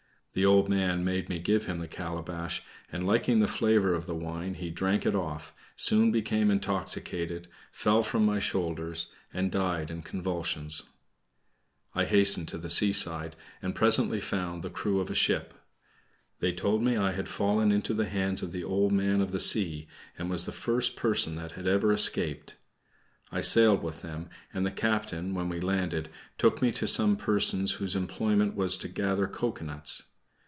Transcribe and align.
The 0.33 0.45
old 0.45 0.69
man 0.69 1.03
made 1.03 1.27
me 1.27 1.39
give 1.39 1.65
him 1.65 1.79
the 1.79 1.89
calabash, 1.89 2.63
and 2.89 3.05
liking 3.05 3.41
the 3.41 3.49
flavor 3.49 3.93
of 3.93 4.05
the 4.05 4.15
wine, 4.15 4.53
he 4.53 4.69
drank 4.69 5.05
it 5.05 5.13
off, 5.13 5.53
soon 5.75 6.09
became 6.09 6.49
intoxicated, 6.49 7.49
fell 7.69 8.01
from 8.01 8.25
my 8.25 8.39
shoulders, 8.39 9.07
and, 9.33 9.51
died 9.51 9.91
in 9.91 10.03
convulsions. 10.03 10.83
I 11.93 12.05
hastened 12.05 12.47
to 12.47 12.57
the 12.57 12.69
seaside, 12.69 13.35
and 13.61 13.75
presently 13.75 14.21
found 14.21 14.63
the 14.63 14.69
crew 14.69 15.01
of 15.01 15.09
a 15.09 15.13
ship. 15.13 15.53
They 16.39 16.53
told 16.53 16.81
me 16.81 16.95
I 16.95 17.11
had 17.11 17.27
fallen 17.27 17.69
into 17.73 17.93
the 17.93 18.07
hands 18.07 18.41
of 18.41 18.53
the 18.53 18.63
Old 18.63 18.93
Man 18.93 19.19
of 19.19 19.33
the 19.33 19.39
Sea, 19.41 19.85
and 20.17 20.29
was 20.29 20.45
the 20.45 20.53
first 20.53 20.95
person 20.95 21.35
that 21.35 21.51
had 21.59 21.67
ever 21.67 21.91
escaped. 21.91 22.55
I 23.33 23.41
sailed 23.41 23.83
with 23.83 24.01
them, 24.01 24.29
and 24.53 24.65
the 24.65 24.71
captain, 24.71 25.33
when 25.33 25.49
we 25.49 25.59
landed, 25.59 26.07
took 26.37 26.61
me 26.61 26.71
to 26.71 26.87
some 26.87 27.17
persons 27.17 27.73
whose 27.73 27.97
employment 27.97 28.55
was 28.55 28.77
to 28.77 28.87
gather 28.87 29.27
cocoanuts. 29.27 30.03